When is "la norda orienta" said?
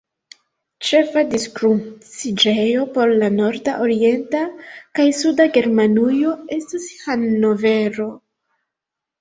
3.23-4.41